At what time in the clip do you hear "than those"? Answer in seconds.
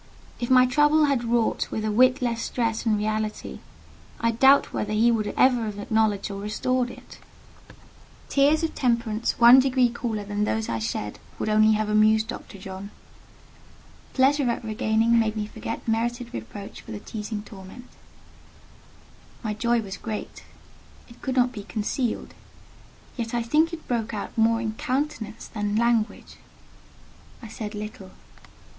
10.23-10.67